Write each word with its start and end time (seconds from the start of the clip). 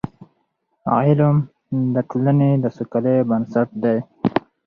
علم 0.95 1.35
د 1.93 1.95
ټولني 2.09 2.51
د 2.63 2.65
سوکالۍ 2.77 3.17
بنسټ 3.29 3.69
دی. 3.83 3.97